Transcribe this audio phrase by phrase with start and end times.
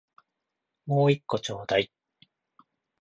[0.87, 1.93] もう一個ちょうだい